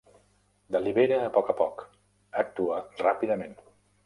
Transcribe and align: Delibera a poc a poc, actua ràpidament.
Delibera 0.75 1.19
a 1.25 1.27
poc 1.35 1.51
a 1.53 1.57
poc, 1.59 1.83
actua 2.45 2.81
ràpidament. 3.05 3.57